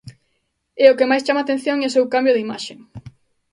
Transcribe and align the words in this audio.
E 0.83 0.85
o 0.91 0.97
que 0.97 1.09
máis 1.09 1.25
chama 1.25 1.39
a 1.41 1.45
atención 1.49 1.77
é 1.79 1.87
o 1.89 1.93
seu 1.95 2.05
cambio 2.13 2.35
de 2.35 2.43
imaxe. 2.45 2.73